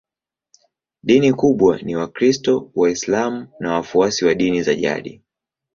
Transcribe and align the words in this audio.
Dini 1.03 1.33
kubwa 1.33 1.81
ni 1.81 1.95
Wakristo, 1.95 2.71
Waislamu 2.75 3.47
na 3.59 3.73
wafuasi 3.73 4.25
wa 4.25 4.33
dini 4.35 4.61
za 4.63 4.75
jadi. 4.75 5.23